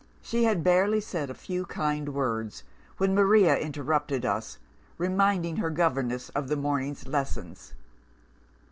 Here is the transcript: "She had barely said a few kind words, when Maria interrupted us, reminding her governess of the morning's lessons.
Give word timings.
"She 0.23 0.45
had 0.45 0.63
barely 0.63 0.99
said 0.99 1.29
a 1.29 1.35
few 1.35 1.63
kind 1.63 2.09
words, 2.09 2.63
when 2.97 3.13
Maria 3.13 3.55
interrupted 3.55 4.25
us, 4.25 4.57
reminding 4.97 5.57
her 5.57 5.69
governess 5.69 6.29
of 6.29 6.47
the 6.47 6.57
morning's 6.57 7.07
lessons. 7.07 7.75